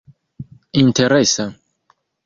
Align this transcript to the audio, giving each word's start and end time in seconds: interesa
interesa 0.81 1.45